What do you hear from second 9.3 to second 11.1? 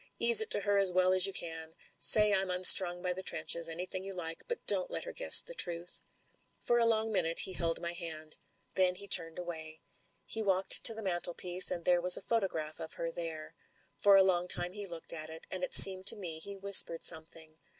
away. He walked to the